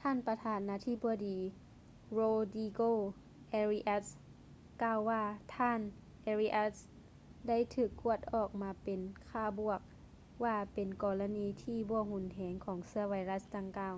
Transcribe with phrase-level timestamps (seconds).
[0.00, 1.38] ທ່ານປະທານນາທິບໍດີ
[2.14, 2.80] ໂຣດຼີໂກ
[3.50, 5.22] ເອຣິອັດສ໌ rodrigo arias ກ່າວວ່າ
[5.56, 5.80] ທ່ານ
[6.22, 6.86] ເອຣິອັດສ໌ arias
[7.48, 9.00] ໄດ້ຖືກກວດອອກມາເປັນ
[9.30, 9.80] ຄ່າບວກ
[10.44, 13.96] ວ່າເປັນກໍລະນີທີ່ບໍ່ຮຸນແຮງ ຂອງເຊື້ອໄວຣັດດັ່ງກ່າວ